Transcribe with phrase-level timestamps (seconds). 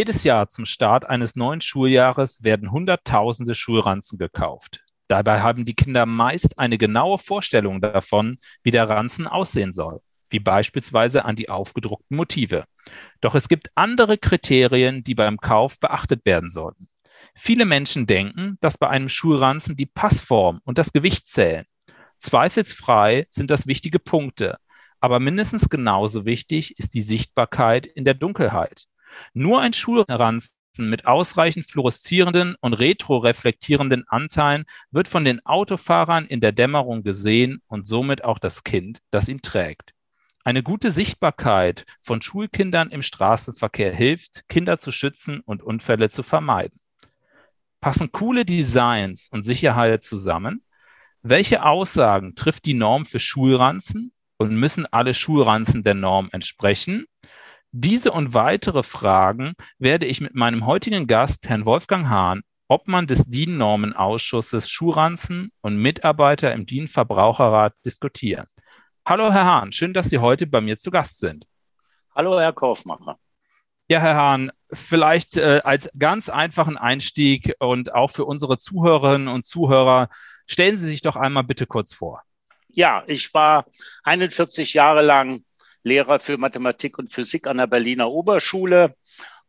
[0.00, 4.82] Jedes Jahr zum Start eines neuen Schuljahres werden Hunderttausende Schulranzen gekauft.
[5.08, 10.00] Dabei haben die Kinder meist eine genaue Vorstellung davon, wie der Ranzen aussehen soll,
[10.30, 12.64] wie beispielsweise an die aufgedruckten Motive.
[13.20, 16.88] Doch es gibt andere Kriterien, die beim Kauf beachtet werden sollten.
[17.34, 21.66] Viele Menschen denken, dass bei einem Schulranzen die Passform und das Gewicht zählen.
[22.16, 24.56] Zweifelsfrei sind das wichtige Punkte,
[24.98, 28.86] aber mindestens genauso wichtig ist die Sichtbarkeit in der Dunkelheit.
[29.32, 36.52] Nur ein Schulranzen mit ausreichend fluoreszierenden und retroreflektierenden Anteilen wird von den Autofahrern in der
[36.52, 39.94] Dämmerung gesehen und somit auch das Kind, das ihn trägt.
[40.42, 46.80] Eine gute Sichtbarkeit von Schulkindern im Straßenverkehr hilft, Kinder zu schützen und Unfälle zu vermeiden.
[47.80, 50.62] Passen coole Designs und Sicherheit zusammen?
[51.22, 57.06] Welche Aussagen trifft die Norm für Schulranzen und müssen alle Schulranzen der Norm entsprechen?
[57.72, 63.26] Diese und weitere Fragen werde ich mit meinem heutigen Gast, Herrn Wolfgang Hahn, Obmann des
[63.26, 68.46] DIN-Normenausschusses Schuhranzen und Mitarbeiter im DIN-Verbraucherrat diskutieren.
[69.06, 71.46] Hallo, Herr Hahn, schön, dass Sie heute bei mir zu Gast sind.
[72.16, 73.18] Hallo, Herr Kaufmacher.
[73.86, 79.46] Ja, Herr Hahn, vielleicht äh, als ganz einfachen Einstieg und auch für unsere Zuhörerinnen und
[79.46, 80.08] Zuhörer,
[80.48, 82.22] stellen Sie sich doch einmal bitte kurz vor.
[82.66, 83.64] Ja, ich war
[84.02, 85.44] 41 Jahre lang
[85.82, 88.94] Lehrer für Mathematik und Physik an der Berliner Oberschule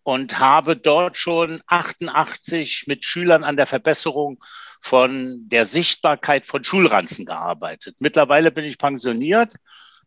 [0.04, 4.44] und habe dort schon 88 mit Schülern an der Verbesserung
[4.80, 7.98] von der Sichtbarkeit von Schulranzen gearbeitet.
[8.00, 9.56] Mittlerweile bin ich pensioniert,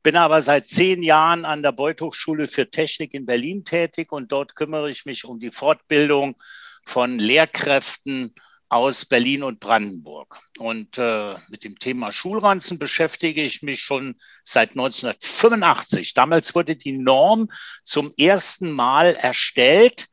[0.03, 4.33] bin aber seit zehn Jahren an der Beuth Hochschule für Technik in Berlin tätig und
[4.33, 6.37] dort kümmere ich mich um die Fortbildung
[6.85, 8.35] von Lehrkräften
[8.75, 10.41] aus Berlin und Brandenburg.
[10.59, 16.13] Und äh, mit dem Thema Schulranzen beschäftige ich mich schon seit 1985.
[16.13, 17.51] Damals wurde die Norm
[17.85, 20.09] zum ersten Mal erstellt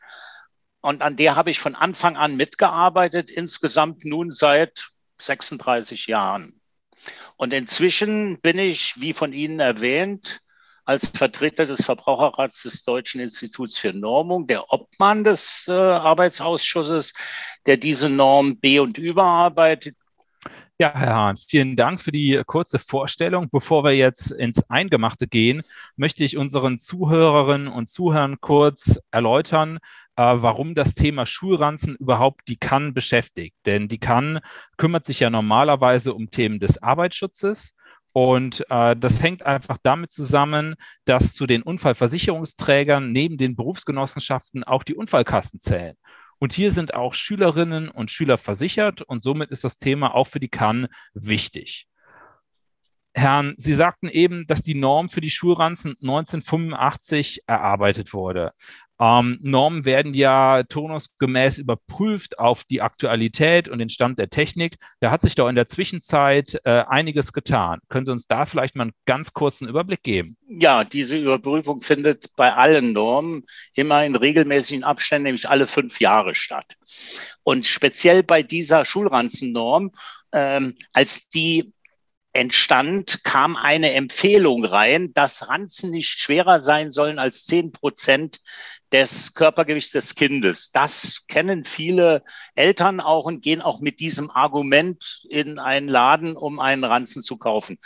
[0.81, 6.59] und an der habe ich von Anfang an mitgearbeitet, insgesamt nun seit 36 Jahren.
[7.38, 10.41] Und inzwischen bin ich, wie von Ihnen erwähnt,
[10.91, 17.13] als Vertreter des Verbraucherrats des Deutschen Instituts für Normung, der Obmann des äh, Arbeitsausschusses,
[17.66, 19.96] der diese Norm be- und überarbeitet.
[20.78, 23.50] Ja, Herr Hahn, vielen Dank für die kurze Vorstellung.
[23.50, 25.62] Bevor wir jetzt ins Eingemachte gehen,
[25.96, 29.78] möchte ich unseren Zuhörerinnen und Zuhörern kurz erläutern,
[30.18, 33.56] äh, warum das Thema Schulranzen überhaupt die Kann beschäftigt.
[33.66, 34.41] Denn die Kann
[34.75, 37.75] kümmert sich ja normalerweise um Themen des Arbeitsschutzes
[38.13, 44.83] und äh, das hängt einfach damit zusammen, dass zu den Unfallversicherungsträgern neben den Berufsgenossenschaften auch
[44.83, 45.95] die Unfallkassen zählen.
[46.39, 50.39] Und hier sind auch Schülerinnen und Schüler versichert und somit ist das Thema auch für
[50.39, 51.88] die Kann wichtig.
[53.13, 58.53] Herrn, Sie sagten eben, dass die Norm für die Schulranzen 1985 erarbeitet wurde.
[59.01, 64.77] Ähm, Normen werden ja turnusgemäß überprüft auf die Aktualität und den Stand der Technik.
[64.99, 67.79] Da hat sich doch in der Zwischenzeit äh, einiges getan.
[67.89, 70.38] Können Sie uns da vielleicht mal einen ganz kurzen Überblick geben?
[70.47, 73.43] Ja, diese Überprüfung findet bei allen Normen
[73.73, 76.78] immer in regelmäßigen Abständen, nämlich alle fünf Jahre statt.
[77.41, 79.93] Und speziell bei dieser Schulranzennorm,
[80.31, 81.73] ähm, als die
[82.34, 88.40] entstand, kam eine Empfehlung rein, dass Ranzen nicht schwerer sein sollen als zehn Prozent
[88.92, 90.72] des Körpergewichts des Kindes.
[90.72, 92.24] Das kennen viele
[92.56, 97.38] Eltern auch und gehen auch mit diesem Argument in einen Laden, um einen Ranzen zu
[97.38, 97.78] kaufen.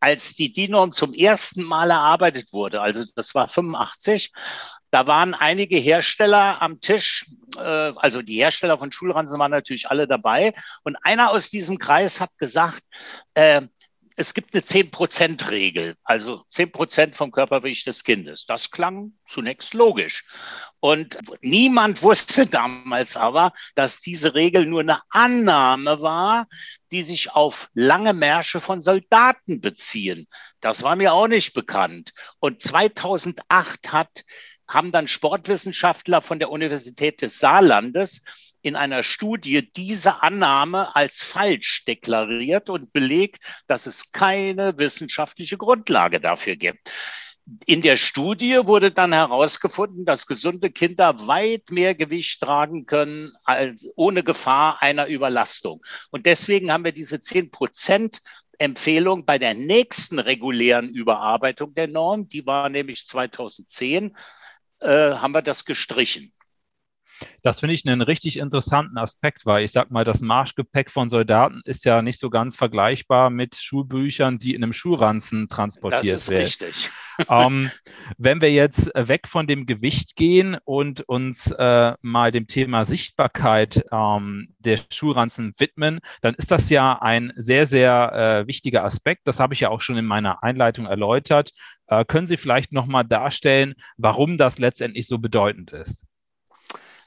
[0.00, 4.32] Als die DIN-Norm zum ersten Mal erarbeitet wurde, also das war 85,
[4.94, 7.26] da waren einige Hersteller am Tisch,
[7.56, 10.54] äh, also die Hersteller von Schulranzen waren natürlich alle dabei.
[10.84, 12.80] Und einer aus diesem Kreis hat gesagt,
[13.34, 13.62] äh,
[14.16, 18.46] es gibt eine 10-Prozent-Regel, also 10 Prozent vom Körpergewicht des Kindes.
[18.46, 20.24] Das klang zunächst logisch.
[20.78, 26.46] Und niemand wusste damals aber, dass diese Regel nur eine Annahme war,
[26.92, 30.28] die sich auf lange Märsche von Soldaten beziehen.
[30.60, 32.12] Das war mir auch nicht bekannt.
[32.38, 34.24] Und 2008 hat,
[34.68, 38.22] haben dann Sportwissenschaftler von der Universität des Saarlandes
[38.62, 46.20] in einer Studie diese Annahme als falsch deklariert und belegt, dass es keine wissenschaftliche Grundlage
[46.20, 46.90] dafür gibt.
[47.66, 53.86] In der Studie wurde dann herausgefunden, dass gesunde Kinder weit mehr Gewicht tragen können als
[53.96, 55.84] ohne Gefahr einer Überlastung.
[56.10, 58.22] Und deswegen haben wir diese 10 Prozent
[58.58, 64.16] Empfehlung bei der nächsten regulären Überarbeitung der Norm, die war nämlich 2010,
[64.80, 66.32] äh, haben wir das gestrichen.
[67.42, 71.60] Das finde ich einen richtig interessanten Aspekt, weil ich sag mal, das Marschgepäck von Soldaten
[71.64, 76.14] ist ja nicht so ganz vergleichbar mit Schulbüchern, die in einem Schulranzen transportiert werden.
[76.14, 76.42] Das ist werden.
[76.44, 76.90] richtig.
[77.28, 77.70] Ähm,
[78.18, 83.84] wenn wir jetzt weg von dem Gewicht gehen und uns äh, mal dem Thema Sichtbarkeit
[83.92, 89.28] ähm, der Schulranzen widmen, dann ist das ja ein sehr, sehr äh, wichtiger Aspekt.
[89.28, 91.52] Das habe ich ja auch schon in meiner Einleitung erläutert.
[91.86, 96.04] Äh, können Sie vielleicht nochmal darstellen, warum das letztendlich so bedeutend ist?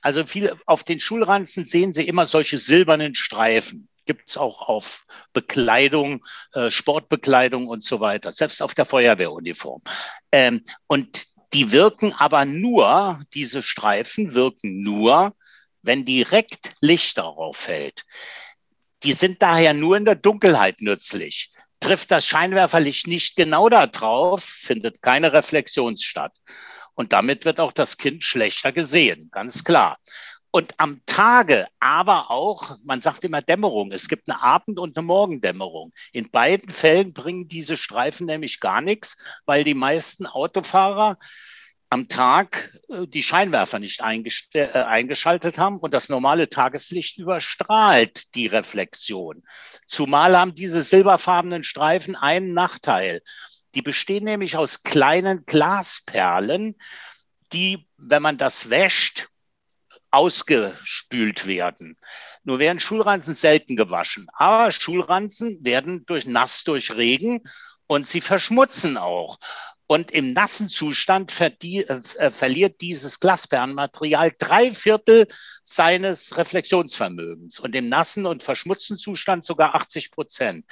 [0.01, 3.87] Also viel auf den Schulranzen sehen Sie immer solche silbernen Streifen.
[4.05, 9.81] Gibt es auch auf Bekleidung, äh, Sportbekleidung und so weiter, selbst auf der Feuerwehruniform.
[10.31, 15.35] Ähm, und die wirken aber nur, diese Streifen wirken nur,
[15.81, 18.05] wenn direkt Licht darauf fällt.
[19.03, 21.51] Die sind daher nur in der Dunkelheit nützlich.
[21.79, 26.35] Trifft das Scheinwerferlicht nicht genau da drauf, findet keine Reflexion statt.
[26.97, 29.99] Und damit wird auch das Kind schlechter gesehen, ganz klar.
[30.49, 35.05] Und am Tage aber auch, man sagt immer Dämmerung, es gibt eine Abend- und eine
[35.05, 35.93] Morgendämmerung.
[36.11, 41.19] In beiden Fällen bringen diese Streifen nämlich gar nichts, weil die meisten Autofahrer
[41.89, 44.01] am Tag äh, die Scheinwerfer nicht
[44.55, 49.43] äh, eingeschaltet haben und das normale Tageslicht überstrahlt die Reflexion.
[49.85, 53.21] Zumal haben diese silberfarbenen Streifen einen Nachteil.
[53.77, 56.77] Die bestehen nämlich aus kleinen Glasperlen,
[57.53, 59.29] die, wenn man das wäscht,
[60.09, 61.95] ausgespült werden.
[62.43, 64.25] Nur werden Schulranzen selten gewaschen.
[64.33, 67.43] Aber Schulranzen werden durch nass durch Regen
[67.85, 69.37] und sie verschmutzen auch.
[69.85, 71.51] Und im nassen Zustand äh,
[71.83, 75.27] äh, verliert dieses Glasperlenmaterial drei Viertel
[75.61, 80.65] seines Reflexionsvermögens und im nassen und verschmutzten Zustand sogar 80 Prozent.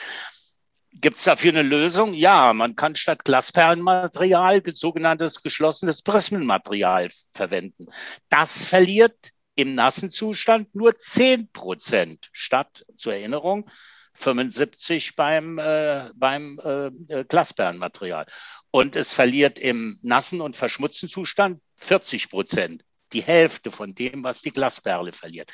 [1.02, 2.14] Gibt es dafür eine Lösung?
[2.14, 7.88] Ja, man kann statt Glasperlenmaterial sogenanntes geschlossenes Prismenmaterial verwenden.
[8.30, 13.70] Das verliert im nassen Zustand nur 10 Prozent statt, zur Erinnerung,
[14.14, 18.26] 75 beim, äh, beim äh, Glasperlenmaterial.
[18.72, 24.42] Und es verliert im nassen und verschmutzten Zustand 40 Prozent, die Hälfte von dem, was
[24.42, 25.52] die Glasperle verliert.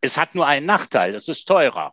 [0.00, 1.92] Es hat nur einen Nachteil, es ist teurer.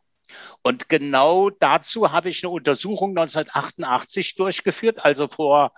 [0.62, 5.74] Und genau dazu habe ich eine Untersuchung 1988 durchgeführt, also vor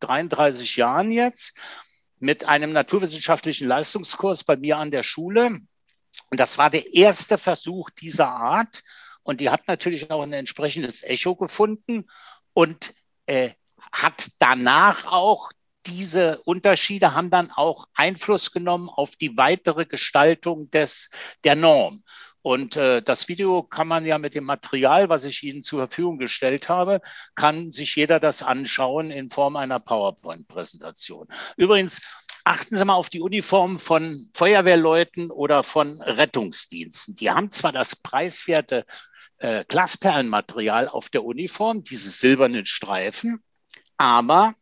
[0.00, 1.56] 33 Jahren jetzt,
[2.18, 5.60] mit einem naturwissenschaftlichen Leistungskurs bei mir an der Schule.
[6.30, 8.82] Und das war der erste Versuch dieser Art.
[9.22, 12.08] Und die hat natürlich auch ein entsprechendes Echo gefunden
[12.54, 12.94] und
[13.26, 13.50] äh,
[13.92, 15.50] hat danach auch
[15.86, 21.10] diese Unterschiede haben dann auch Einfluss genommen auf die weitere Gestaltung des,
[21.44, 22.04] der Norm.
[22.42, 26.18] Und äh, das Video kann man ja mit dem Material, was ich Ihnen zur Verfügung
[26.18, 27.00] gestellt habe,
[27.34, 31.28] kann sich jeder das anschauen in Form einer PowerPoint-Präsentation.
[31.56, 32.00] Übrigens,
[32.44, 37.14] achten Sie mal auf die Uniformen von Feuerwehrleuten oder von Rettungsdiensten.
[37.14, 38.86] Die haben zwar das preiswerte
[39.38, 43.42] äh, Glasperlenmaterial auf der Uniform, diese silbernen Streifen,
[43.96, 44.54] aber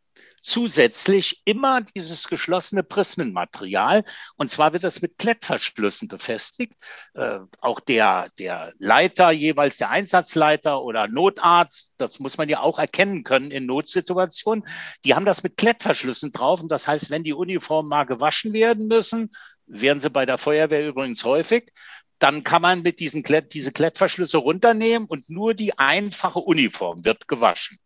[0.47, 4.05] zusätzlich immer dieses geschlossene Prismenmaterial.
[4.37, 6.73] Und zwar wird das mit Klettverschlüssen befestigt.
[7.13, 12.79] Äh, auch der, der Leiter, jeweils der Einsatzleiter oder Notarzt, das muss man ja auch
[12.79, 14.65] erkennen können in Notsituationen,
[15.03, 16.61] die haben das mit Klettverschlüssen drauf.
[16.61, 19.29] Und das heißt, wenn die Uniformen mal gewaschen werden müssen,
[19.65, 21.73] werden sie bei der Feuerwehr übrigens häufig,
[22.19, 27.27] dann kann man mit diesen Klett, diese Klettverschlüsse runternehmen und nur die einfache Uniform wird
[27.27, 27.79] gewaschen.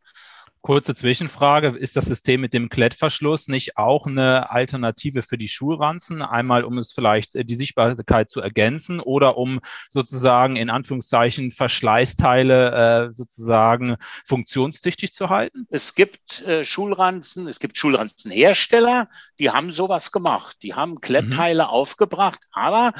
[0.61, 6.21] Kurze Zwischenfrage, ist das System mit dem Klettverschluss nicht auch eine Alternative für die Schulranzen?
[6.21, 13.07] Einmal, um es vielleicht äh, die Sichtbarkeit zu ergänzen oder um sozusagen in Anführungszeichen Verschleißteile
[13.07, 15.65] äh, sozusagen funktionstüchtig zu halten?
[15.71, 20.57] Es gibt äh, Schulranzen, es gibt Schulranzenhersteller, die haben sowas gemacht.
[20.61, 21.69] Die haben Klettteile mhm.
[21.69, 22.93] aufgebracht, aber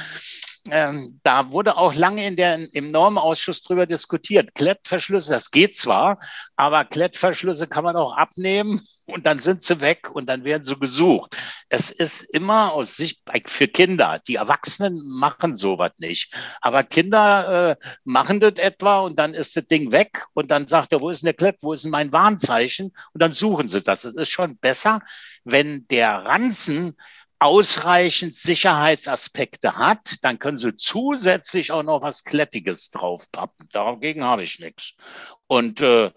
[0.70, 4.53] ähm, da wurde auch lange in der, im Normausschuss drüber diskutiert.
[4.53, 6.20] Klettverschlüsse, das geht zwar,
[6.56, 10.75] aber Klettverschlüsse kann man auch abnehmen und dann sind sie weg und dann werden sie
[10.77, 11.36] gesucht.
[11.70, 14.22] Es ist immer aus Sicht für Kinder.
[14.27, 16.34] Die Erwachsenen machen sowas nicht.
[16.62, 20.94] Aber Kinder äh, machen das etwa und dann ist das Ding weg und dann sagt
[20.94, 22.91] er, wo ist denn der Klett, wo ist denn mein Warnzeichen?
[23.13, 24.06] Und dann suchen sie das.
[24.06, 25.01] Es ist schon besser,
[25.44, 26.96] wenn der Ranzen
[27.42, 33.68] ausreichend Sicherheitsaspekte hat, dann können Sie zusätzlich auch noch was Klettiges draufpappen.
[33.72, 34.94] Dagegen habe ich nichts.
[35.48, 36.12] Und äh,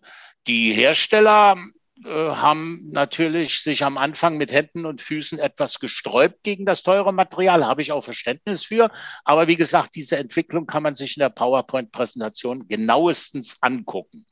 [0.47, 1.57] die Hersteller
[2.04, 7.12] äh, haben natürlich sich am Anfang mit Händen und Füßen etwas gesträubt gegen das teure
[7.12, 8.90] Material, habe ich auch Verständnis für.
[9.25, 14.26] Aber wie gesagt, diese Entwicklung kann man sich in der PowerPoint-Präsentation genauestens angucken.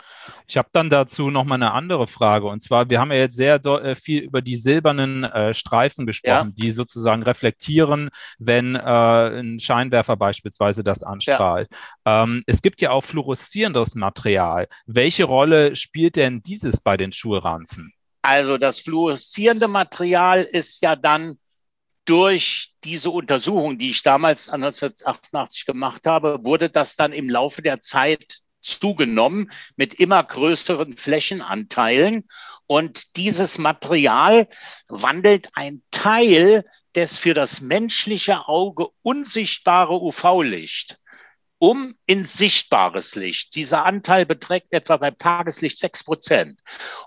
[0.47, 2.47] Ich habe dann dazu noch mal eine andere Frage.
[2.47, 6.55] Und zwar, wir haben ja jetzt sehr äh, viel über die silbernen äh, Streifen gesprochen,
[6.55, 6.65] ja.
[6.65, 11.69] die sozusagen reflektieren, wenn äh, ein Scheinwerfer beispielsweise das anstrahlt.
[12.05, 12.25] Ja.
[12.25, 14.69] Ähm, es gibt ja auch fluoreszierendes Material.
[14.87, 17.13] Welche Rolle spielt denn dieses bei den
[17.63, 17.93] Schulranzen?
[18.23, 21.39] Also das fluoreszierende Material ist ja dann
[22.05, 27.81] durch diese Untersuchung, die ich damals 1988 gemacht habe, wurde das dann im Laufe der
[27.81, 32.29] Zeit zugenommen mit immer größeren Flächenanteilen.
[32.67, 34.49] Und dieses Material
[34.89, 36.65] wandelt ein Teil
[36.95, 41.02] des für das menschliche Auge unsichtbare UV-Licht
[41.63, 43.55] um in sichtbares Licht.
[43.55, 46.59] Dieser Anteil beträgt etwa beim Tageslicht sechs Prozent.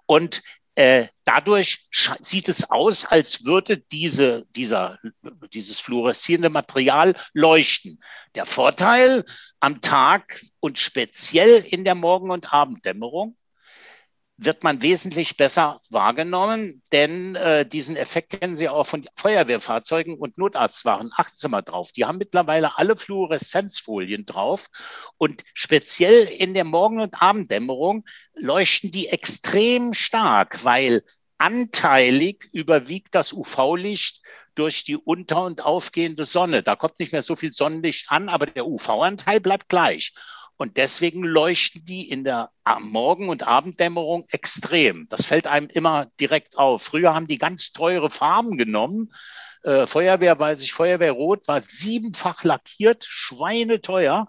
[0.05, 0.43] Und
[0.75, 1.89] äh, dadurch
[2.21, 4.97] sieht es aus, als würde diese, dieser,
[5.51, 8.01] dieses fluoreszierende Material leuchten.
[8.35, 9.25] Der Vorteil
[9.59, 13.35] am Tag und speziell in der Morgen- und Abenddämmerung
[14.38, 20.36] wird man wesentlich besser wahrgenommen, denn äh, diesen Effekt kennen Sie auch von Feuerwehrfahrzeugen und
[20.38, 21.92] Sie mal drauf.
[21.94, 24.68] Die haben mittlerweile alle Fluoreszenzfolien drauf
[25.18, 31.04] und speziell in der Morgen- und Abenddämmerung leuchten die extrem stark, weil
[31.38, 34.22] anteilig überwiegt das UV-Licht
[34.56, 36.63] durch die unter- und aufgehende Sonne.
[36.63, 40.13] Da kommt nicht mehr so viel Sonnenlicht an, aber der UV-Anteil bleibt gleich.
[40.57, 45.07] Und deswegen leuchten die in der Morgen- und Abenddämmerung extrem.
[45.09, 46.83] Das fällt einem immer direkt auf.
[46.83, 49.12] Früher haben die ganz teure Farben genommen.
[49.63, 54.27] Äh, Feuerwehr, weiß ich, Feuerwehrrot war siebenfach lackiert, schweineteuer.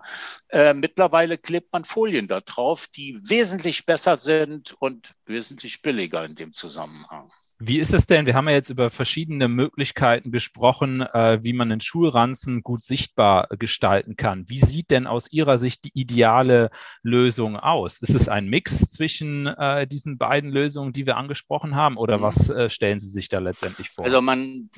[0.48, 6.34] Äh, mittlerweile klebt man Folien da drauf, die wesentlich besser sind und wesentlich billiger in
[6.34, 7.30] dem Zusammenhang.
[7.58, 8.26] Wie ist es denn?
[8.26, 13.48] Wir haben ja jetzt über verschiedene Möglichkeiten gesprochen, äh, wie man den Schulranzen gut sichtbar
[13.58, 14.48] gestalten kann.
[14.48, 16.70] Wie sieht denn aus Ihrer Sicht die ideale
[17.02, 17.98] Lösung aus?
[18.00, 22.22] Ist es ein Mix zwischen äh, diesen beiden Lösungen, die wir angesprochen haben, oder mhm.
[22.22, 24.04] was äh, stellen Sie sich da letztendlich vor?
[24.04, 24.68] Also man,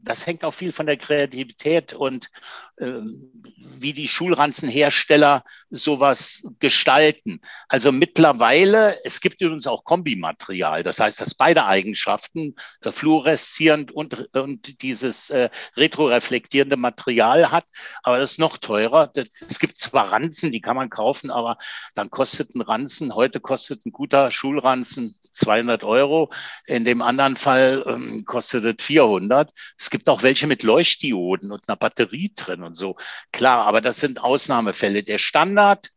[0.00, 2.30] das hängt auch viel von der Kreativität und
[2.78, 3.32] ähm,
[3.80, 7.40] wie die Schulranzenhersteller sowas gestalten.
[7.68, 13.92] Also mittlerweile, es gibt übrigens auch Kombimaterial, das heißt, dass beide Eigenschaften Eigenschaften, äh, fluoreszierend
[13.92, 17.64] und, und dieses äh, retroreflektierende Material hat.
[18.02, 19.12] Aber das ist noch teurer.
[19.46, 21.58] Es gibt zwar Ranzen, die kann man kaufen, aber
[21.94, 26.30] dann kostet ein Ranzen, heute kostet ein guter Schulranzen 200 Euro.
[26.66, 29.52] In dem anderen Fall ähm, kostet es 400.
[29.78, 32.96] Es gibt auch welche mit Leuchtdioden und einer Batterie drin und so.
[33.32, 35.02] Klar, aber das sind Ausnahmefälle.
[35.04, 35.90] Der Standard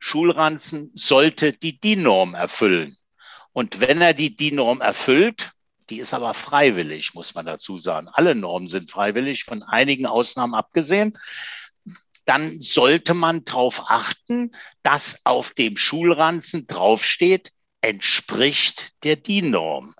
[0.00, 2.96] Schulranzen sollte die DIN-Norm erfüllen.
[3.58, 5.50] Und wenn er die DIN-Norm erfüllt,
[5.90, 8.08] die ist aber freiwillig, muss man dazu sagen.
[8.12, 11.16] Alle Normen sind freiwillig, von einigen Ausnahmen abgesehen.
[12.24, 19.94] Dann sollte man darauf achten, dass auf dem Schulranzen draufsteht, entspricht der DIN-Norm.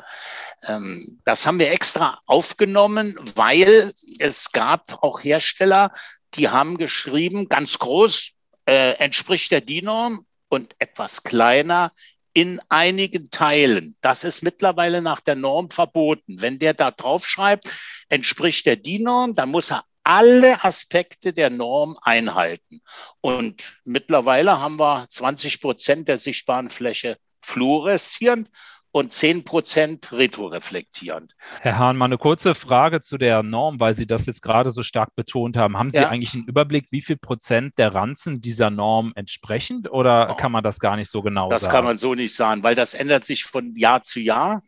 [0.62, 5.92] Ähm, das haben wir extra aufgenommen, weil es gab auch Hersteller,
[6.34, 8.32] die haben geschrieben, ganz groß,
[8.66, 11.92] äh, entspricht der DIN-Norm und etwas kleiner,
[12.38, 13.96] in einigen Teilen.
[14.00, 16.40] Das ist mittlerweile nach der Norm verboten.
[16.40, 17.68] Wenn der da drauf schreibt,
[18.08, 22.80] entspricht der DIN-Norm, dann muss er alle Aspekte der Norm einhalten.
[23.20, 28.48] Und mittlerweile haben wir 20 Prozent der sichtbaren Fläche fluoreszierend
[28.90, 31.34] und 10 Prozent retroreflektierend.
[31.60, 34.82] Herr Hahn, mal eine kurze Frage zu der Norm, weil Sie das jetzt gerade so
[34.82, 35.78] stark betont haben.
[35.78, 36.08] Haben Sie ja.
[36.08, 40.34] eigentlich einen Überblick, wie viel Prozent der Ranzen dieser Norm entsprechend oder oh.
[40.36, 41.70] kann man das gar nicht so genau das sagen?
[41.70, 44.62] Das kann man so nicht sagen, weil das ändert sich von Jahr zu Jahr.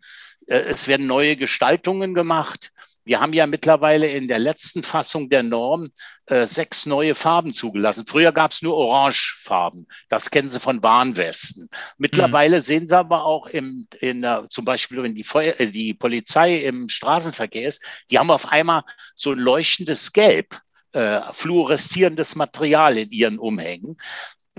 [0.47, 2.73] Äh, es werden neue Gestaltungen gemacht.
[3.11, 5.90] Wir haben ja mittlerweile in der letzten Fassung der Norm
[6.26, 8.07] äh, sechs neue Farben zugelassen.
[8.07, 9.88] Früher gab es nur Orangefarben.
[10.09, 11.69] Das kennen Sie von Warnwesten.
[11.99, 12.62] Mittlerweile mhm.
[12.62, 16.59] sehen Sie aber auch im, in der, zum Beispiel, wenn die, Feuer, äh, die Polizei
[16.59, 18.85] im Straßenverkehr ist, die haben auf einmal
[19.17, 20.61] so ein leuchtendes Gelb.
[20.93, 23.97] Äh, fluoreszierendes Material in ihren Umhängen.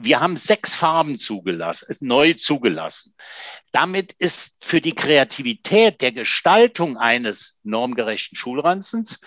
[0.03, 3.13] Wir haben sechs Farben zugelassen, neu zugelassen.
[3.71, 9.21] Damit ist für die Kreativität der Gestaltung eines normgerechten Schulranzens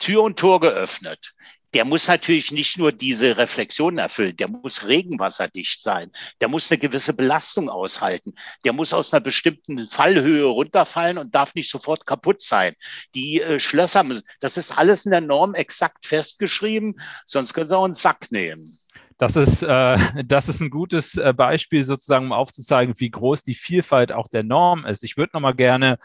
[0.00, 1.34] Tür und Tor geöffnet.
[1.74, 6.10] Der muss natürlich nicht nur diese Reflexion erfüllen, der muss regenwasserdicht sein,
[6.40, 8.32] der muss eine gewisse Belastung aushalten,
[8.64, 12.74] der muss aus einer bestimmten Fallhöhe runterfallen und darf nicht sofort kaputt sein.
[13.14, 17.76] Die äh, Schlösser müssen, das ist alles in der Norm exakt festgeschrieben, sonst können Sie
[17.76, 18.78] auch einen Sack nehmen.
[19.18, 23.54] Das ist, äh, das ist ein gutes äh, Beispiel sozusagen, um aufzuzeigen, wie groß die
[23.54, 25.04] Vielfalt auch der Norm ist.
[25.04, 25.98] Ich würde nochmal gerne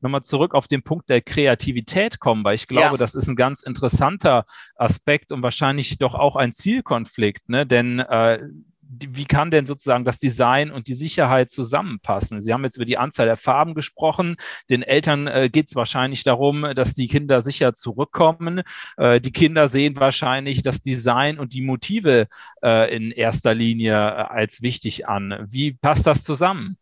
[0.00, 2.96] nochmal zurück auf den Punkt der Kreativität kommen, weil ich glaube, ja.
[2.96, 4.46] das ist ein ganz interessanter
[4.76, 7.66] Aspekt und wahrscheinlich doch auch ein Zielkonflikt, ne?
[7.66, 8.40] denn äh,
[8.90, 12.40] wie kann denn sozusagen das Design und die Sicherheit zusammenpassen?
[12.40, 14.36] Sie haben jetzt über die Anzahl der Farben gesprochen.
[14.68, 18.62] Den Eltern äh, geht es wahrscheinlich darum, dass die Kinder sicher zurückkommen.
[18.96, 22.26] Äh, die Kinder sehen wahrscheinlich das Design und die Motive
[22.62, 25.46] äh, in erster Linie äh, als wichtig an.
[25.48, 26.76] Wie passt das zusammen?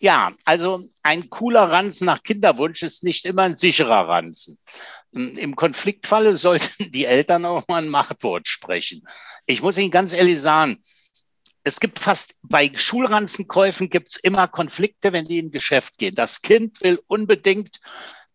[0.00, 4.58] Ja, also ein cooler Ranzen nach Kinderwunsch ist nicht immer ein sicherer Ranzen.
[5.12, 9.06] Im Konfliktfalle sollten die Eltern auch mal ein Machtwort sprechen.
[9.46, 10.78] Ich muss Ihnen ganz ehrlich sagen,
[11.64, 16.14] es gibt fast bei Schulranzenkäufen gibt es immer Konflikte, wenn die in Geschäft gehen.
[16.14, 17.80] Das Kind will unbedingt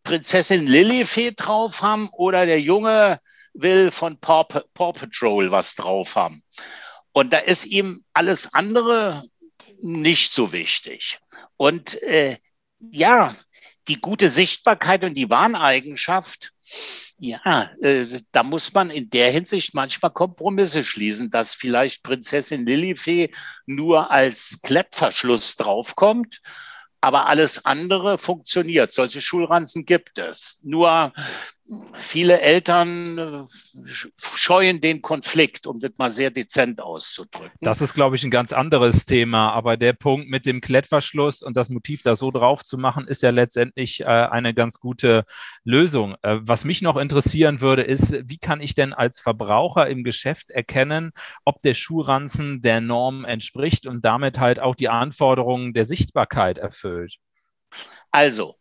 [0.04, 3.20] Prinzessin Lilifee drauf haben oder der Junge
[3.54, 6.42] will von Paw, Paw Patrol was drauf haben.
[7.12, 9.24] Und da ist ihm alles andere
[9.82, 11.20] nicht so wichtig.
[11.58, 12.38] Und äh,
[12.80, 13.36] ja,
[13.88, 16.54] die gute Sichtbarkeit und die Warneigenschaft,
[17.20, 23.32] ja, äh, da muss man in der Hinsicht manchmal Kompromisse schließen, dass vielleicht Prinzessin Lilifee
[23.66, 26.42] nur als Klettverschluss draufkommt,
[27.02, 28.92] aber alles andere funktioniert.
[28.92, 30.60] Solche Schulranzen gibt es.
[30.64, 31.14] Nur
[31.94, 33.44] viele Eltern äh,
[34.18, 37.52] scheuen den Konflikt, um das mal sehr dezent auszudrücken.
[37.62, 39.52] Das ist, glaube ich, ein ganz anderes Thema.
[39.52, 43.22] Aber der Punkt mit dem Klettverschluss und das Motiv da so drauf zu machen, ist
[43.22, 45.26] ja letztendlich äh, eine ganz gute
[45.64, 46.16] Lösung.
[46.22, 50.50] Äh, was mich noch interessieren würde, ist, wie kann ich denn als Verbraucher im Geschäft
[50.50, 51.12] erkennen,
[51.44, 57.18] ob der Schuhranzen der Norm entspricht und damit halt auch die Anforderungen der Sichtbarkeit erfüllt?
[58.12, 58.56] Also,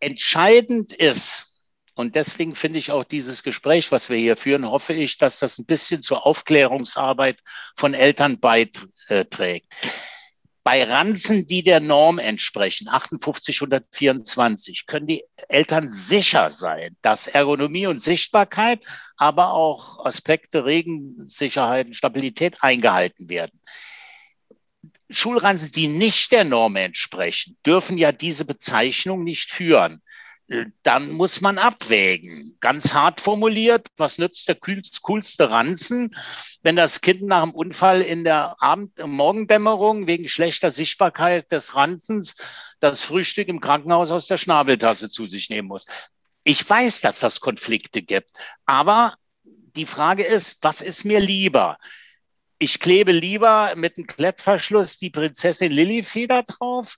[0.00, 1.55] entscheidend ist,
[1.96, 5.58] und deswegen finde ich auch dieses Gespräch, was wir hier führen, hoffe ich, dass das
[5.58, 7.38] ein bisschen zur Aufklärungsarbeit
[7.74, 9.72] von Eltern beiträgt.
[10.62, 18.02] Bei Ranzen, die der Norm entsprechen, 5824, können die Eltern sicher sein, dass Ergonomie und
[18.02, 18.80] Sichtbarkeit,
[19.16, 23.58] aber auch Aspekte Regensicherheit und Stabilität eingehalten werden.
[25.08, 30.02] Schulranzen, die nicht der Norm entsprechen, dürfen ja diese Bezeichnung nicht führen
[30.82, 32.56] dann muss man abwägen.
[32.60, 36.16] Ganz hart formuliert, was nützt der coolste Ranzen,
[36.62, 42.36] wenn das Kind nach dem Unfall in der Abend Morgendämmerung wegen schlechter Sichtbarkeit des Ranzens
[42.78, 45.86] das Frühstück im Krankenhaus aus der Schnabeltasse zu sich nehmen muss.
[46.44, 48.30] Ich weiß, dass das Konflikte gibt,
[48.66, 51.76] aber die Frage ist, was ist mir lieber?
[52.58, 56.96] Ich klebe lieber mit einem Klettverschluss die Prinzessin Lilifeder drauf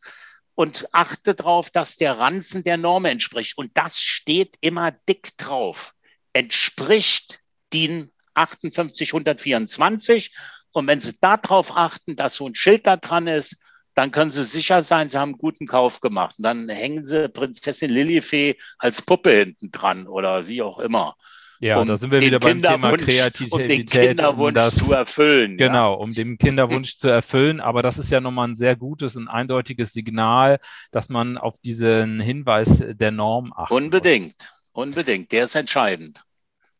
[0.58, 3.56] und achte darauf, dass der Ranzen der Norm entspricht.
[3.58, 5.94] Und das steht immer dick drauf.
[6.32, 7.38] Entspricht
[7.72, 10.34] DIN 58124.
[10.72, 13.62] Und wenn Sie darauf achten, dass so ein Schild da dran ist,
[13.94, 16.34] dann können Sie sicher sein, Sie haben einen guten Kauf gemacht.
[16.38, 21.14] Und dann hängen Sie Prinzessin Lilifee als Puppe hinten dran oder wie auch immer.
[21.60, 23.52] Ja, um da sind wir wieder beim Thema Kreativität.
[23.52, 25.56] Um den Kinderwunsch um das, zu erfüllen.
[25.56, 25.98] Genau, ja.
[25.98, 27.60] um den Kinderwunsch zu erfüllen.
[27.60, 30.60] Aber das ist ja nochmal ein sehr gutes und eindeutiges Signal,
[30.92, 33.76] dass man auf diesen Hinweis der Norm achtet.
[33.76, 34.86] Unbedingt, muss.
[34.86, 35.32] unbedingt.
[35.32, 36.22] Der ist entscheidend.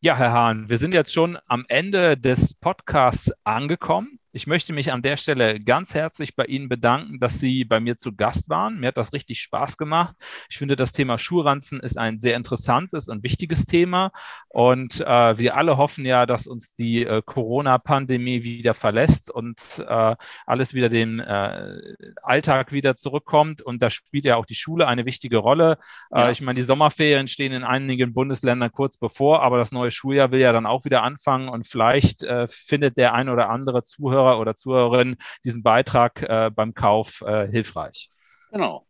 [0.01, 4.21] Ja, Herr Hahn, wir sind jetzt schon am Ende des Podcasts angekommen.
[4.33, 7.97] Ich möchte mich an der Stelle ganz herzlich bei Ihnen bedanken, dass Sie bei mir
[7.97, 8.79] zu Gast waren.
[8.79, 10.15] Mir hat das richtig Spaß gemacht.
[10.51, 14.13] Ich finde, das Thema Schuhranzen ist ein sehr interessantes und wichtiges Thema.
[14.49, 20.15] Und äh, wir alle hoffen ja, dass uns die äh, Corona-Pandemie wieder verlässt und äh,
[20.45, 21.81] alles wieder den äh,
[22.23, 23.63] Alltag wieder zurückkommt.
[23.63, 25.79] Und da spielt ja auch die Schule eine wichtige Rolle.
[26.11, 26.31] Äh, ja.
[26.31, 30.41] Ich meine, die Sommerferien stehen in einigen Bundesländern kurz bevor, aber das neue Schuljahr will
[30.41, 34.41] ja dann auch wieder anfangen und vielleicht äh, findet der ein oder andere Zuhörer Zuhörer
[34.41, 38.11] oder Zuhörerin diesen Beitrag äh, beim Kauf äh, hilfreich.
[38.51, 38.87] Genau.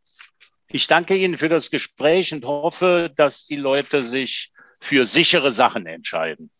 [0.68, 5.86] Ich danke Ihnen für das Gespräch und hoffe, dass die Leute sich für sichere Sachen
[5.86, 6.50] entscheiden.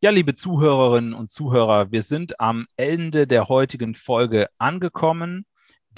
[0.00, 5.44] Ja, liebe Zuhörerinnen und Zuhörer, wir sind am Ende der heutigen Folge angekommen.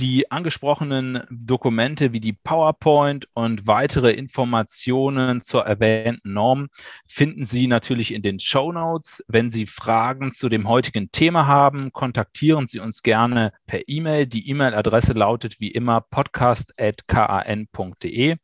[0.00, 6.68] Die angesprochenen Dokumente wie die PowerPoint und weitere Informationen zur erwähnten Norm
[7.06, 9.22] finden Sie natürlich in den Show Notes.
[9.28, 14.26] Wenn Sie Fragen zu dem heutigen Thema haben, kontaktieren Sie uns gerne per E-Mail.
[14.26, 18.36] Die E-Mail-Adresse lautet wie immer podcast.kan.de.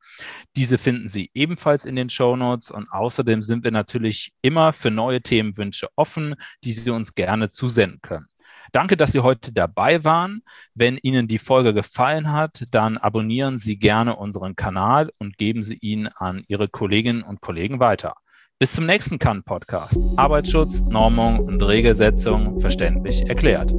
[0.56, 4.90] Diese finden Sie ebenfalls in den Show Notes und außerdem sind wir natürlich immer für
[4.90, 8.26] neue Themenwünsche offen, die Sie uns gerne zusenden können.
[8.72, 10.42] Danke, dass Sie heute dabei waren.
[10.74, 15.78] Wenn Ihnen die Folge gefallen hat, dann abonnieren Sie gerne unseren Kanal und geben Sie
[15.80, 18.14] ihn an Ihre Kolleginnen und Kollegen weiter.
[18.58, 19.98] Bis zum nächsten Kann-Podcast.
[20.16, 23.74] Arbeitsschutz, Normung und Regelsetzung verständlich erklärt.